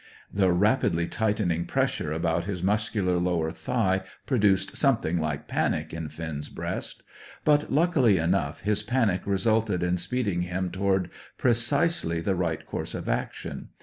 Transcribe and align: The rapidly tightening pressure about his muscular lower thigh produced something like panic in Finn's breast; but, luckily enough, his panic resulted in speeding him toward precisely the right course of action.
The 0.33 0.51
rapidly 0.51 1.07
tightening 1.07 1.65
pressure 1.65 2.11
about 2.11 2.45
his 2.45 2.63
muscular 2.63 3.19
lower 3.19 3.51
thigh 3.51 4.01
produced 4.25 4.75
something 4.75 5.19
like 5.19 5.47
panic 5.47 5.93
in 5.93 6.09
Finn's 6.09 6.49
breast; 6.49 7.03
but, 7.45 7.71
luckily 7.71 8.17
enough, 8.17 8.61
his 8.61 8.81
panic 8.81 9.21
resulted 9.27 9.83
in 9.83 9.97
speeding 9.97 10.41
him 10.41 10.71
toward 10.71 11.11
precisely 11.37 12.19
the 12.19 12.33
right 12.33 12.65
course 12.65 12.95
of 12.95 13.07
action. 13.07 13.67